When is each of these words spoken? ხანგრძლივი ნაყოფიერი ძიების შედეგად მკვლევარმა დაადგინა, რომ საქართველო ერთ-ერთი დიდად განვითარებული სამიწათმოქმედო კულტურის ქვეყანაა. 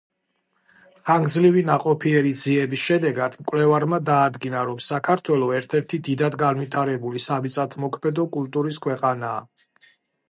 ხანგრძლივი 1.09 1.61
ნაყოფიერი 1.67 2.31
ძიების 2.39 2.85
შედეგად 2.85 3.37
მკვლევარმა 3.43 3.99
დაადგინა, 4.07 4.63
რომ 4.71 4.81
საქართველო 4.87 5.51
ერთ-ერთი 5.59 6.01
დიდად 6.09 6.39
განვითარებული 6.45 7.23
სამიწათმოქმედო 7.29 8.29
კულტურის 8.39 8.83
ქვეყანაა. 8.89 9.47